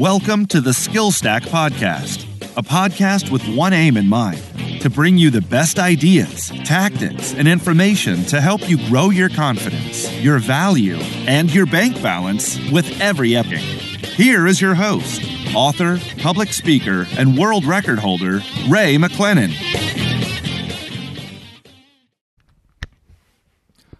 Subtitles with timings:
[0.00, 2.24] Welcome to the Skill Stack Podcast,
[2.56, 4.40] a podcast with one aim in mind
[4.80, 10.10] to bring you the best ideas, tactics, and information to help you grow your confidence,
[10.22, 13.58] your value, and your bank balance with every epic.
[13.58, 15.20] Here is your host,
[15.54, 18.40] author, public speaker, and world record holder,
[18.70, 19.50] Ray McClennan.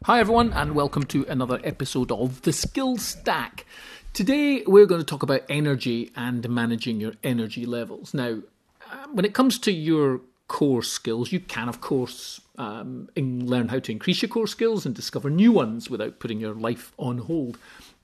[0.05, 3.67] Hi, everyone, and welcome to another episode of The Skill Stack.
[4.12, 8.12] Today, we're going to talk about energy and managing your energy levels.
[8.12, 8.40] Now,
[8.90, 13.79] uh, when it comes to your core skills, you can, of course, um, learn how
[13.79, 17.57] to increase your core skills and discover new ones without putting your life on hold.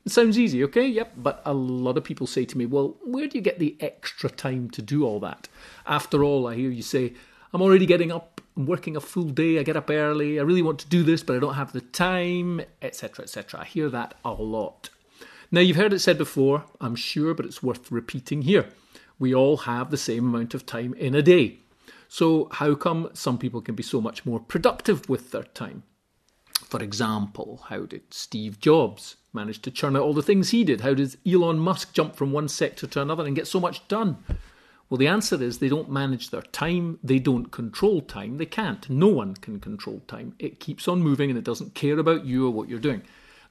[0.05, 0.87] It sounds easy, okay?
[0.87, 1.15] Yep.
[1.17, 4.31] But a lot of people say to me, well, where do you get the extra
[4.31, 5.49] time to do all that?
[5.87, 7.15] After all, I hear you say,
[7.53, 10.63] I'm already getting up, I'm working a full day, I get up early, I really
[10.63, 13.61] want to do this, but I don't have the time, etc., etc.
[13.63, 14.91] I hear that a lot.
[15.51, 18.69] Now, you've heard it said before, I'm sure, but it's worth repeating here.
[19.19, 21.59] We all have the same amount of time in a day.
[22.09, 25.83] So, how come some people can be so much more productive with their time?
[26.53, 30.81] For example, how did Steve Jobs manage to churn out all the things he did?
[30.81, 34.19] How did Elon Musk jump from one sector to another and get so much done?
[34.89, 38.89] Well, the answer is they don't manage their time, they don't control time, they can't.
[38.89, 40.35] No one can control time.
[40.39, 43.03] It keeps on moving and it doesn't care about you or what you're doing.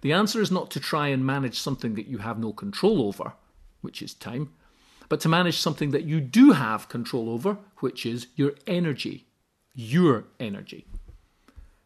[0.06, 3.34] The answer is not to try and manage something that you have no control over,
[3.82, 4.54] which is time,
[5.10, 9.26] but to manage something that you do have control over, which is your energy.
[9.74, 10.86] Your energy.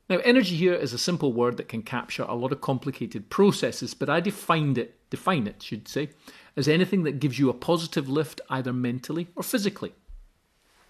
[0.10, 3.94] Now, energy here is a simple word that can capture a lot of complicated processes,
[3.94, 6.10] but I defined it, define it, should say,
[6.58, 9.94] as anything that gives you a positive lift either mentally or physically.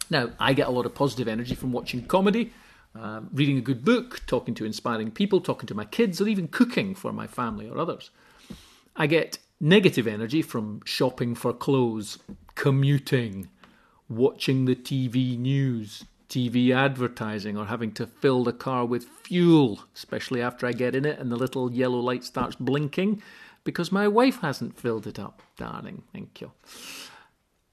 [0.09, 2.53] Now, I get a lot of positive energy from watching comedy,
[2.95, 6.47] um, reading a good book, talking to inspiring people, talking to my kids, or even
[6.47, 8.09] cooking for my family or others.
[8.95, 12.19] I get negative energy from shopping for clothes,
[12.55, 13.49] commuting,
[14.07, 20.41] watching the TV news, TV advertising, or having to fill the car with fuel, especially
[20.41, 23.21] after I get in it and the little yellow light starts blinking
[23.63, 25.41] because my wife hasn't filled it up.
[25.57, 26.51] Darling, thank you.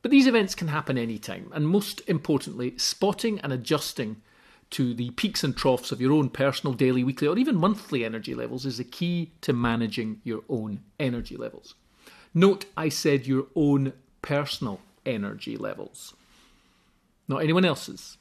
[0.03, 4.23] But these events can happen anytime, and most importantly, spotting and adjusting
[4.71, 8.35] to the peaks and troughs of your own personal, daily, weekly, or even monthly energy
[8.35, 11.75] levels is the key to managing your own energy levels.
[12.35, 16.15] Note I said your own personal energy levels,
[17.29, 18.19] not anyone else's.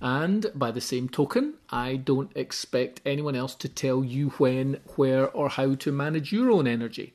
[0.00, 5.30] And by the same token, I don't expect anyone else to tell you when, where,
[5.30, 7.14] or how to manage your own energy.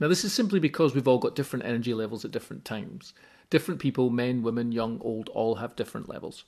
[0.00, 3.14] Now, this is simply because we've all got different energy levels at different times.
[3.50, 6.44] Different people, men, women, young, old, all have different levels.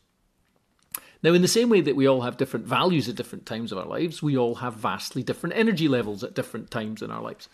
[1.22, 3.78] Now, in the same way that we all have different values at different times of
[3.78, 7.48] our lives, we all have vastly different energy levels at different times in our lives.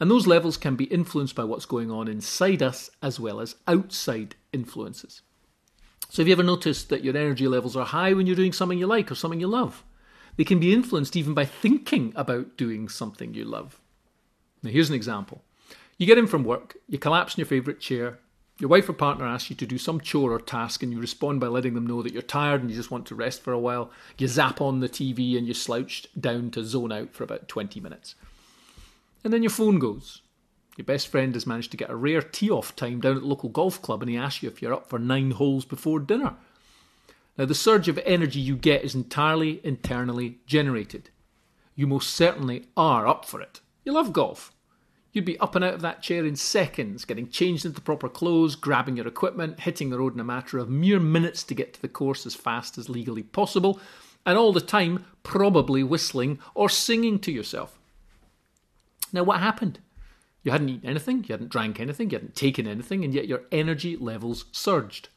[0.00, 3.56] And those levels can be influenced by what's going on inside us as well as
[3.66, 5.22] outside influences.
[6.08, 8.78] So, have you ever noticed that your energy levels are high when you're doing something
[8.78, 9.84] you like or something you love?
[10.36, 13.80] They can be influenced even by thinking about doing something you love.
[14.62, 15.42] Now, here's an example.
[15.98, 18.20] You get in from work, you collapse in your favourite chair,
[18.58, 21.40] your wife or partner asks you to do some chore or task, and you respond
[21.40, 23.58] by letting them know that you're tired and you just want to rest for a
[23.58, 23.90] while.
[24.16, 27.78] You zap on the TV and you slouch down to zone out for about 20
[27.80, 28.16] minutes.
[29.22, 30.22] And then your phone goes.
[30.76, 33.28] Your best friend has managed to get a rare tee off time down at the
[33.28, 36.34] local golf club, and he asks you if you're up for nine holes before dinner.
[37.36, 41.10] Now, the surge of energy you get is entirely internally generated.
[41.76, 43.60] You most certainly are up for it.
[43.84, 44.52] You love golf.
[45.18, 48.54] You'd be up and out of that chair in seconds, getting changed into proper clothes,
[48.54, 51.82] grabbing your equipment, hitting the road in a matter of mere minutes to get to
[51.82, 53.80] the course as fast as legally possible,
[54.24, 57.80] and all the time probably whistling or singing to yourself.
[59.12, 59.80] Now, what happened?
[60.44, 63.42] You hadn't eaten anything, you hadn't drank anything, you hadn't taken anything, and yet your
[63.50, 65.08] energy levels surged.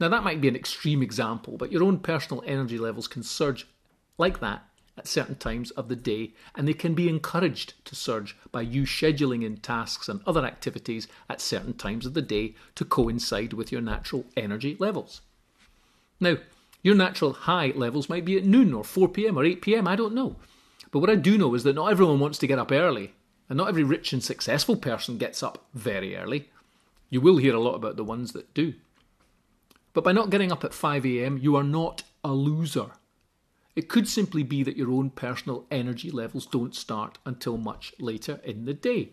[0.00, 3.68] Now, that might be an extreme example, but your own personal energy levels can surge
[4.18, 4.64] like that
[4.96, 8.82] at certain times of the day, and they can be encouraged to surge by you
[8.82, 13.72] scheduling in tasks and other activities at certain times of the day to coincide with
[13.72, 15.22] your natural energy levels.
[16.20, 16.36] Now,
[16.82, 19.96] your natural high levels might be at noon or 4 pm or 8 pm, I
[19.96, 20.36] don't know.
[20.90, 23.14] But what I do know is that not everyone wants to get up early,
[23.48, 26.50] and not every rich and successful person gets up very early.
[27.08, 28.74] You will hear a lot about the ones that do.
[29.92, 32.92] But by not getting up at 5 am, you are not a loser.
[33.76, 38.40] It could simply be that your own personal energy levels don't start until much later
[38.44, 39.10] in the day.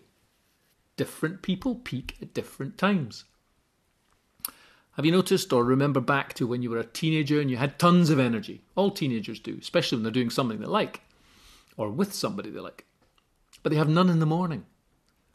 [0.96, 3.26] Different people peak at different times.
[4.94, 7.78] Have you noticed or remember back to when you were a teenager and you had
[7.78, 8.64] tons of energy?
[8.76, 11.02] All teenagers do, especially when they're doing something they like
[11.78, 12.86] or with somebody they like.
[13.62, 14.66] But they have none in the morning.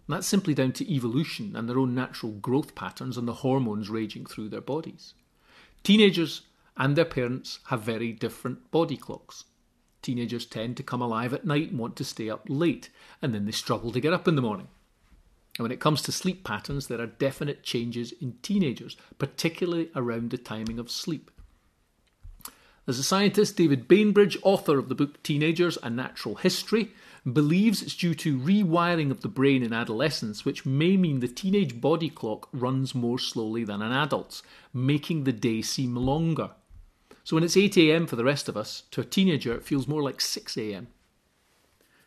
[0.08, 3.88] And that's simply down to evolution and their own natural growth patterns and the hormones
[3.88, 5.14] raging through their bodies.
[5.84, 6.42] Teenagers
[6.76, 9.44] and their parents have very different body clocks.
[10.02, 12.90] Teenagers tend to come alive at night and want to stay up late,
[13.20, 14.68] and then they struggle to get up in the morning.
[15.58, 20.30] And when it comes to sleep patterns, there are definite changes in teenagers, particularly around
[20.30, 21.30] the timing of sleep.
[22.88, 26.90] As a scientist, David Bainbridge, author of the book Teenagers A Natural History,
[27.30, 31.80] believes it's due to rewiring of the brain in adolescence, which may mean the teenage
[31.80, 34.42] body clock runs more slowly than an adult's,
[34.74, 36.50] making the day seem longer.
[37.24, 39.88] So when it's 8 am for the rest of us, to a teenager it feels
[39.88, 40.88] more like 6 am.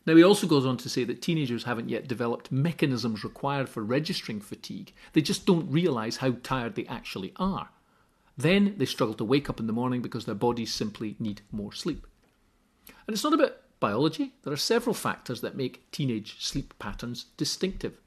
[0.06, 3.81] Now, he also goes on to say that teenagers haven't yet developed mechanisms required for
[3.81, 4.94] registering fatigue.
[5.13, 7.69] They just don't realise how tired they actually are.
[8.38, 11.71] Then they struggle to wake up in the morning because their bodies simply need more
[11.71, 12.06] sleep.
[12.88, 18.00] And it's not about biology, there are several factors that make teenage sleep patterns distinctive.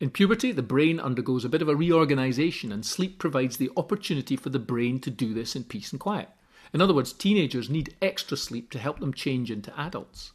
[0.00, 4.34] In puberty, the brain undergoes a bit of a reorganization, and sleep provides the opportunity
[4.34, 6.30] for the brain to do this in peace and quiet.
[6.72, 10.32] In other words, teenagers need extra sleep to help them change into adults.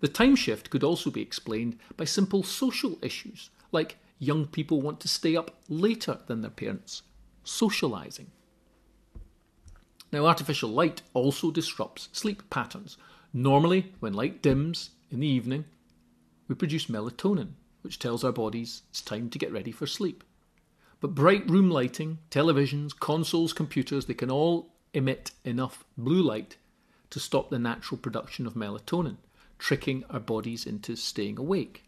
[0.00, 5.00] The time shift could also be explained by simple social issues, like young people want
[5.00, 7.02] to stay up later than their parents,
[7.42, 8.30] socializing.
[10.12, 12.98] Now, artificial light also disrupts sleep patterns.
[13.32, 15.64] Normally, when light dims in the evening,
[16.48, 17.52] we produce melatonin,
[17.84, 20.24] which tells our bodies it's time to get ready for sleep.
[21.00, 26.56] But bright room lighting, televisions, consoles, computers, they can all emit enough blue light
[27.10, 29.18] to stop the natural production of melatonin,
[29.58, 31.84] tricking our bodies into staying awake.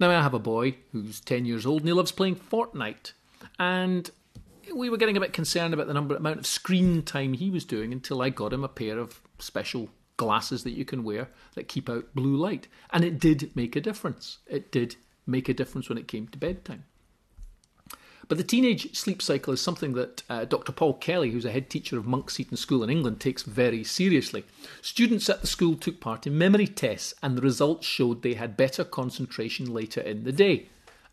[0.00, 3.12] Now, I have a boy who's 10 years old and he loves playing Fortnite.
[3.58, 4.10] And
[4.74, 7.64] we were getting a bit concerned about the number amount of screen time he was
[7.64, 9.90] doing until I got him a pair of special
[10.20, 12.68] glasses that you can wear that keep out blue light.
[12.92, 14.38] And it did make a difference.
[14.46, 14.96] It did
[15.26, 16.84] make a difference when it came to bedtime.
[18.28, 20.72] But the teenage sleep cycle is something that uh, Dr.
[20.72, 24.44] Paul Kelley, who's a head teacher of Monkseaton School in England, takes very seriously.
[24.82, 28.58] Students at the school took part in memory tests, and the results showed they had
[28.58, 30.68] better concentration later in the day.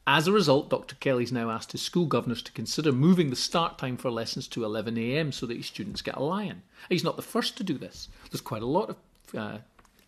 [0.09, 0.95] As a result, Dr.
[0.95, 4.61] Kelley's now asked his school governors to consider moving the start time for lessons to
[4.61, 6.61] 11am so that his students get a lie-in.
[6.87, 8.07] He's not the first to do this.
[8.31, 8.95] There's quite a lot of
[9.37, 9.57] uh,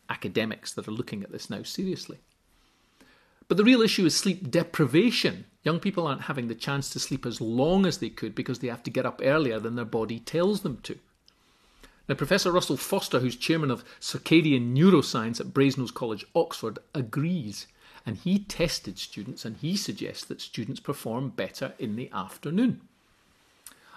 [0.09, 2.19] academics that are looking at this now seriously.
[3.49, 5.43] But the real issue is sleep deprivation.
[5.63, 8.69] Young people aren't having the chance to sleep as long as they could because they
[8.69, 10.97] have to get up earlier than their body tells them to.
[12.07, 17.67] Now, Professor Russell Foster, who's chairman of circadian neuroscience at Brasenose College, Oxford, agrees
[18.05, 22.81] and he tested students and he suggests that students perform better in the afternoon.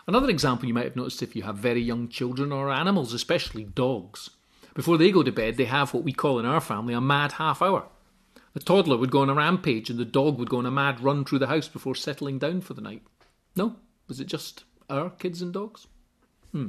[0.07, 3.65] Another example you might have noticed if you have very young children or animals, especially
[3.65, 4.31] dogs.
[4.75, 7.33] Before they go to bed, they have what we call in our family a mad
[7.33, 7.87] half hour.
[8.55, 11.01] The toddler would go on a rampage and the dog would go on a mad
[11.01, 13.03] run through the house before settling down for the night.
[13.57, 13.77] No?
[14.09, 15.87] Was it just our kids and dogs?
[16.53, 16.69] Hmm.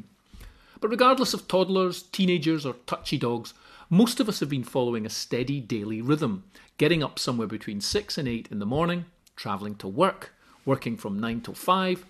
[0.80, 3.54] But regardless of toddlers, teenagers, or touchy dogs,
[3.90, 6.44] most of us have been following a steady daily rhythm,
[6.78, 9.06] getting up somewhere between 6 and 8 in the morning,
[9.36, 10.34] travelling to work,
[10.66, 12.06] working from 9 till 5,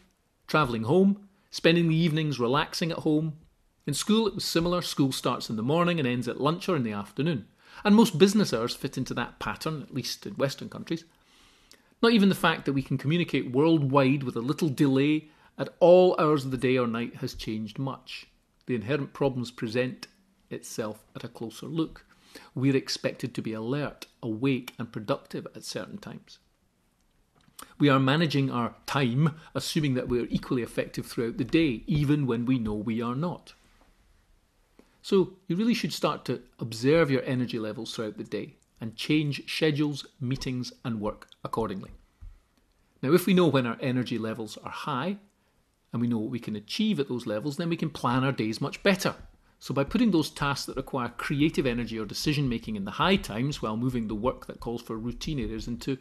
[0.48, 3.34] travelling home, spending the evenings relaxing at home.
[3.86, 4.82] In school, it was similar.
[4.82, 7.48] School starts in the morning and ends at lunch or in the afternoon.
[7.84, 11.04] And most business hours fit into that pattern, at least in Western countries.
[12.02, 16.16] Not even the fact that we can communicate worldwide with a little delay at all
[16.20, 18.28] hours of the day or night has changed much.
[18.66, 20.08] The inherent problems present
[20.50, 22.06] itself at a closer look.
[22.56, 26.40] We're expected to be alert, awake, and productive at certain times.
[27.80, 32.46] We are managing our time, assuming that we're equally effective throughout the day, even when
[32.46, 33.54] we know we are not.
[35.02, 39.50] So, you really should start to observe your energy levels throughout the day and change
[39.50, 41.92] schedules, meetings, and work accordingly.
[43.02, 45.18] Now, if we know when our energy levels are high
[45.92, 48.32] and we know what we can achieve at those levels, then we can plan our
[48.32, 49.16] days much better.
[49.64, 53.16] So, by putting those tasks that require creative energy or decision making in the high
[53.16, 55.98] times while moving the work that calls for routine areas into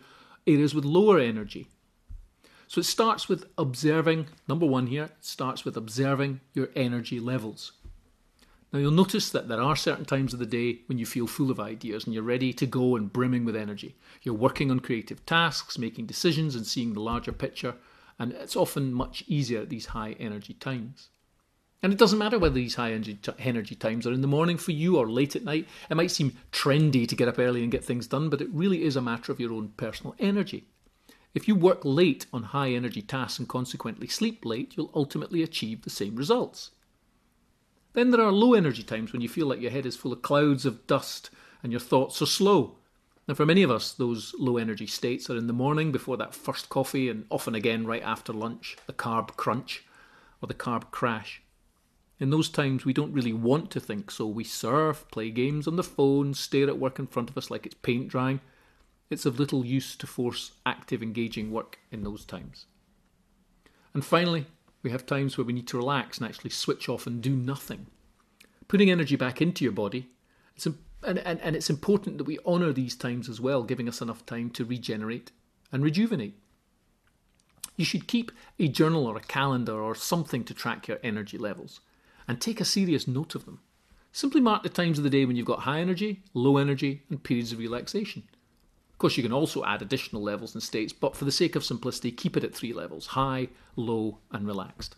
[0.49, 1.69] areas with lower energy.
[2.67, 7.71] So, it starts with observing, number one here, starts with observing your energy levels.
[8.73, 11.53] Now, you'll notice that there are certain times of the day when you feel full
[11.53, 13.95] of ideas and you're ready to go and brimming with energy.
[14.25, 17.77] You're working on creative tasks, making decisions, and seeing the larger picture,
[18.19, 21.11] and it's often much easier at these high energy times.
[21.83, 24.97] And it doesn't matter whether these high energy times are in the morning for you
[24.99, 25.69] or late at night.
[25.91, 28.85] It might seem trendy to get up early and get things done, but it really
[28.85, 30.65] is a matter of your own personal energy.
[31.35, 35.83] If you work late on high energy tasks and consequently sleep late, you'll ultimately achieve
[35.83, 36.71] the same results.
[37.95, 40.23] Then there are low energy times when you feel like your head is full of
[40.23, 41.31] clouds of dust
[41.63, 42.77] and your thoughts are slow.
[43.27, 46.35] Now, for many of us, those low energy states are in the morning before that
[46.35, 49.85] first coffee, and often again right after lunch, the carb crunch
[50.41, 51.42] or the carb crash.
[52.23, 55.75] In those times, we don't really want to think, so we surf, play games on
[55.75, 58.39] the phone, stare at work in front of us like it's paint drying.
[59.11, 62.67] It's of little use to force active, engaging work in those times.
[63.93, 64.47] And finally,
[64.85, 67.89] we have times where we need to relax and actually switch off and do nothing.
[68.69, 70.09] Putting energy back into your body,
[70.55, 74.01] it's, and, and, and it's important that we honour these times as well, giving us
[74.01, 75.33] enough time to regenerate
[75.73, 76.39] and rejuvenate.
[77.77, 81.81] You should keep a journal or a calendar or something to track your energy levels
[82.27, 83.61] and take a serious note of them.
[84.13, 87.23] Simply mark the times of the day when you've got high energy, low energy, and
[87.23, 88.25] periods of relaxation.
[88.93, 91.65] Of course, you can also add additional levels and states, but for the sake of
[91.65, 94.97] simplicity, keep it at three levels high, low, and relaxed.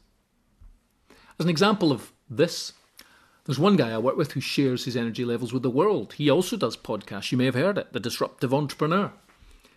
[1.39, 2.73] As an example of this,
[3.45, 6.15] there's one guy I work with who shares his energy levels with the world.
[6.15, 7.31] He also does podcasts.
[7.31, 9.13] You may have heard it The Disruptive Entrepreneur.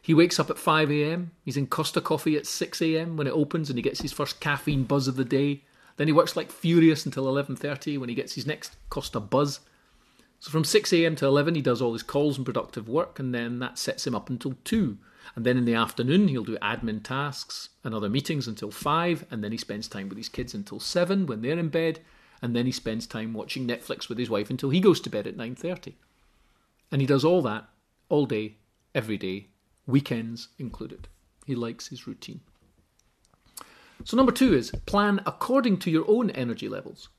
[0.02, 1.32] He wakes up at 5 a.m.
[1.44, 3.18] He's in Costa Coffee at 6 a.m.
[3.18, 5.64] when it opens and he gets his first caffeine buzz of the day.
[5.98, 9.60] Then he works like furious until 11:30 when he gets his next Costa buzz.
[10.40, 11.16] So from 6 a.m.
[11.16, 14.16] to 11 he does all his calls and productive work and then that sets him
[14.16, 14.98] up until 2.
[15.36, 19.44] And then in the afternoon he'll do admin tasks and other meetings until 5 and
[19.44, 22.00] then he spends time with his kids until 7 when they're in bed
[22.42, 25.26] and then he spends time watching Netflix with his wife until he goes to bed
[25.26, 25.96] at 9:30.
[26.92, 27.70] And he does all that
[28.10, 28.58] all day
[28.94, 29.48] every day
[29.88, 31.08] weekends included.
[31.46, 32.42] He likes his routine.
[34.04, 37.10] So, number two is plan according to your own energy levels.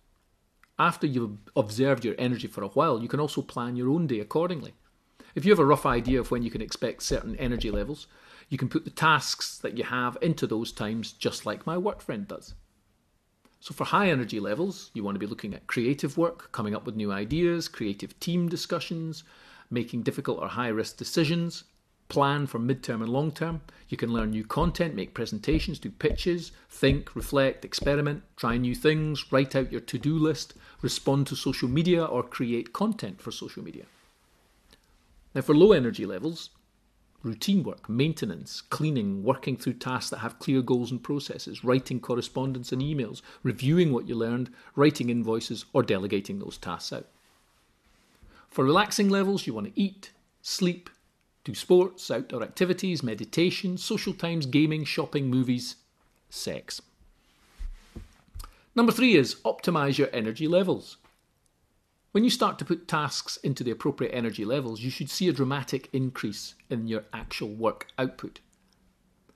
[0.79, 4.21] After you've observed your energy for a while, you can also plan your own day
[4.21, 4.75] accordingly.
[5.35, 8.07] If you have a rough idea of when you can expect certain energy levels,
[8.49, 12.01] you can put the tasks that you have into those times, just like my work
[12.01, 12.55] friend does.
[13.61, 16.87] So, for high energy levels, you want to be looking at creative work, coming up
[16.87, 19.25] with new ideas, creative team discussions,
[19.69, 21.65] making difficult or high risk decisions,
[22.09, 23.61] plan for midterm and long term.
[23.89, 29.33] You can learn new content, make presentations, do pitches, think, reflect, experiment, try new things,
[29.33, 33.63] write out your to do list, respond to social media, or create content for social
[33.63, 33.85] media.
[35.35, 36.51] Now, for low energy levels,
[37.23, 42.73] routine work, maintenance, cleaning, working through tasks that have clear goals and processes, writing correspondence
[42.73, 47.07] and emails, reviewing what you learned, writing invoices, or delegating those tasks out.
[48.49, 50.13] For relaxing levels, you want to eat,
[50.43, 50.89] sleep,
[51.55, 55.77] sports, outdoor activities, meditation, social times, gaming, shopping, movies,
[56.31, 56.83] sex.
[58.75, 60.99] Number three is optimize your energy levels.
[62.13, 65.33] When you start to put tasks into the appropriate energy levels, you should see a
[65.33, 68.41] dramatic increase in your actual work output.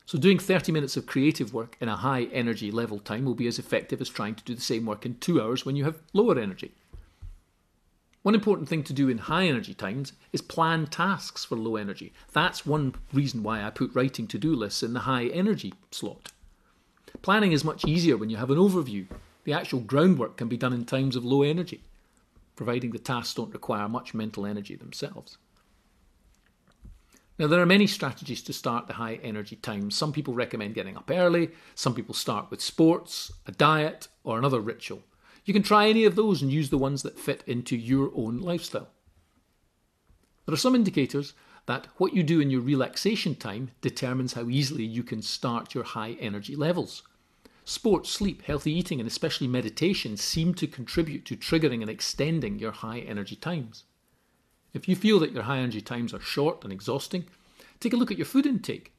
[0.07, 3.47] So, doing 30 minutes of creative work in a high energy level time will be
[3.47, 6.02] as effective as trying to do the same work in two hours when you have
[6.12, 6.75] lower energy.
[8.23, 12.12] One important thing to do in high energy times is plan tasks for low energy.
[12.33, 16.31] That's one reason why I put writing to do lists in the high energy slot.
[17.21, 19.07] Planning is much easier when you have an overview.
[19.45, 21.83] The actual groundwork can be done in times of low energy,
[22.55, 25.37] providing the tasks don't require much mental energy themselves.
[27.38, 29.97] Now, there are many strategies to start the high energy times.
[29.97, 34.61] Some people recommend getting up early, some people start with sports, a diet, or another
[34.61, 35.02] ritual.
[35.45, 38.39] You can try any of those and use the ones that fit into your own
[38.39, 38.89] lifestyle.
[40.47, 41.35] There are some indicators
[41.67, 45.85] that what you do in your relaxation time determines how easily you can start your
[45.85, 47.03] high energy levels.
[47.65, 52.73] Sport, sleep, healthy eating, and especially meditation seem to contribute to triggering and extending your
[52.73, 53.85] high energy times.
[54.75, 57.27] If you feel that your high energy times are short and exhausting,
[57.79, 58.93] take a look at your food intake.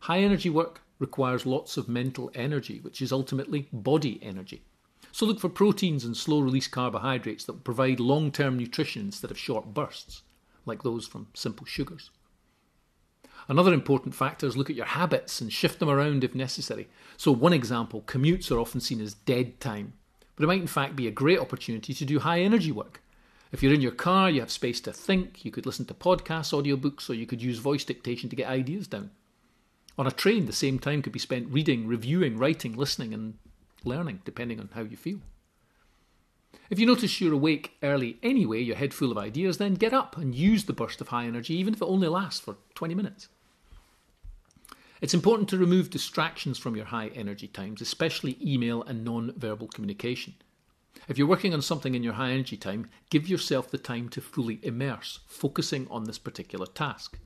[0.00, 4.62] High energy work requires lots of mental energy, which is ultimately body energy.
[5.18, 9.36] So look for proteins and slow release carbohydrates that provide long term nutrition instead of
[9.36, 10.22] short bursts,
[10.64, 12.10] like those from simple sugars.
[13.48, 16.86] Another important factor is look at your habits and shift them around if necessary.
[17.16, 19.94] So, one example commutes are often seen as dead time,
[20.36, 23.02] but it might in fact be a great opportunity to do high energy work.
[23.50, 26.52] If you're in your car, you have space to think, you could listen to podcasts,
[26.52, 29.10] audiobooks, or you could use voice dictation to get ideas down.
[29.98, 33.34] On a train, the same time could be spent reading, reviewing, writing, listening, and
[33.84, 35.20] learning, depending on how you feel.
[36.70, 40.16] If you notice you're awake early anyway, your head full of ideas, then get up
[40.16, 43.28] and use the burst of high energy, even if it only lasts for 20 minutes.
[45.00, 49.68] It's important to remove distractions from your high energy times, especially email and non verbal
[49.68, 50.34] communication.
[51.06, 54.20] If you're working on something in your high energy time, give yourself the time to
[54.20, 57.18] fully immerse, focusing on this particular task.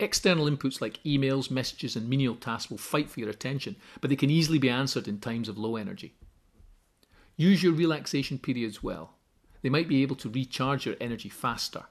[0.00, 4.16] External inputs like emails, messages, and menial tasks will fight for your attention, but they
[4.16, 6.14] can easily be answered in times of low energy.
[7.36, 9.14] Use your relaxation periods well.
[9.62, 11.84] They might be able to recharge your energy faster.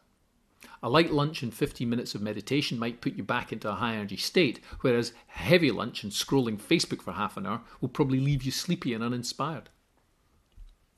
[0.82, 3.96] A light lunch and 15 minutes of meditation might put you back into a high
[3.96, 8.44] energy state, whereas heavy lunch and scrolling Facebook for half an hour will probably leave
[8.44, 9.70] you sleepy and uninspired.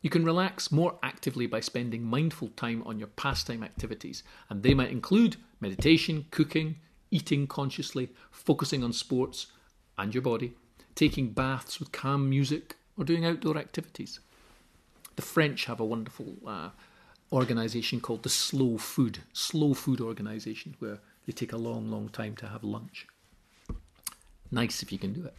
[0.02, 4.74] You can relax more actively by spending mindful time on your pastime activities, and they
[4.74, 6.78] might include meditation, cooking,
[7.16, 9.48] eating consciously, focusing on sports
[9.98, 10.54] and your body,
[10.96, 14.20] taking baths with calm music, or doing outdoor activities.
[15.16, 16.70] The French have a wonderful uh,
[17.32, 22.36] organization called the Slow Food, Slow Food Organization, where they take a long, long time
[22.38, 23.08] to have lunch.
[24.52, 25.36] Nice if you can do it.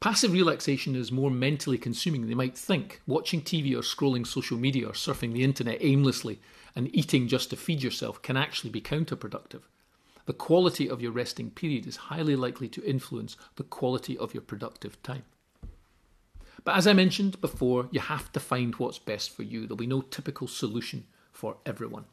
[0.00, 3.00] Passive relaxation is more mentally consuming than you might think.
[3.06, 6.40] Watching TV or scrolling social media or surfing the internet aimlessly
[6.74, 9.62] and eating just to feed yourself can actually be counterproductive.
[10.26, 14.42] The quality of your resting period is highly likely to influence the quality of your
[14.42, 15.24] productive time.
[16.64, 19.62] But as I mentioned before, you have to find what's best for you.
[19.62, 22.04] There'll be no typical solution for everyone.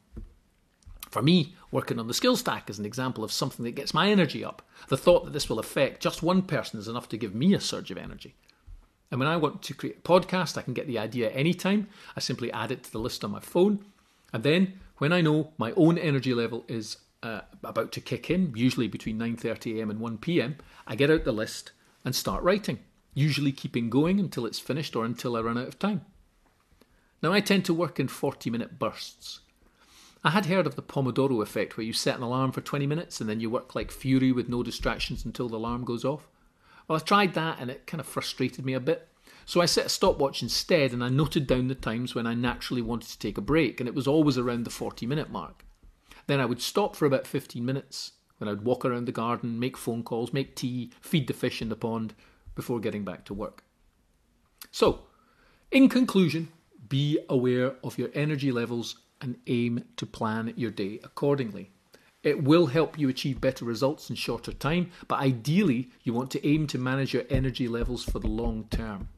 [1.10, 4.10] For me, working on the skill stack is an example of something that gets my
[4.10, 4.62] energy up.
[4.88, 7.60] The thought that this will affect just one person is enough to give me a
[7.60, 8.34] surge of energy.
[9.10, 11.88] And when I want to create a podcast, I can get the idea anytime.
[12.16, 13.84] I simply add it to the list on my phone.
[14.32, 18.52] And then when I know my own energy level is uh, about to kick in,
[18.56, 19.90] usually between 9:30 a.m.
[19.90, 21.72] and 1 p.m., I get out the list
[22.04, 22.78] and start writing,
[23.14, 26.04] usually keeping going until it's finished or until I run out of time.
[27.22, 29.40] Now I tend to work in 40-minute bursts.
[30.22, 33.20] I had heard of the Pomodoro effect where you set an alarm for 20 minutes
[33.20, 36.28] and then you work like fury with no distractions until the alarm goes off.
[36.86, 39.08] Well, I tried that and it kind of frustrated me a bit.
[39.46, 42.82] So I set a stopwatch instead and I noted down the times when I naturally
[42.82, 45.64] wanted to take a break, and it was always around the 40 minute mark.
[46.30, 49.58] Then I would stop for about 15 minutes when I would walk around the garden,
[49.58, 52.14] make phone calls, make tea, feed the fish in the pond
[52.54, 53.64] before getting back to work.
[54.70, 55.00] So,
[55.72, 56.52] in conclusion,
[56.88, 61.72] be aware of your energy levels and aim to plan your day accordingly.
[62.22, 66.46] It will help you achieve better results in shorter time, but ideally, you want to
[66.46, 69.08] aim to manage your energy levels for the long term.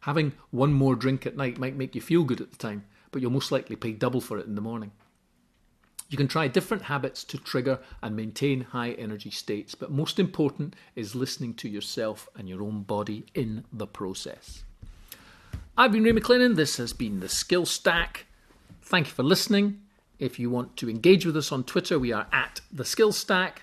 [0.00, 3.20] Having one more drink at night might make you feel good at the time, but
[3.20, 4.92] you'll most likely pay double for it in the morning.
[6.10, 10.74] You can try different habits to trigger and maintain high energy states, but most important
[10.96, 14.64] is listening to yourself and your own body in the process.
[15.78, 16.56] I've been Ray McLennan.
[16.56, 18.26] This has been the Skill Stack.
[18.82, 19.80] Thank you for listening.
[20.18, 23.62] If you want to engage with us on Twitter, we are at the Skill Stack,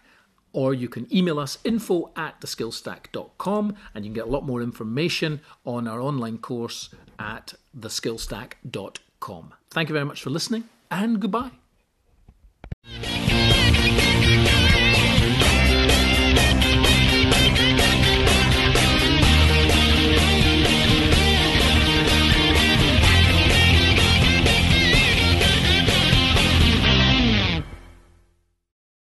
[0.54, 4.62] or you can email us info at theskillstack.com and you can get a lot more
[4.62, 9.54] information on our online course at theskillstack.com.
[9.70, 11.52] Thank you very much for listening and goodbye.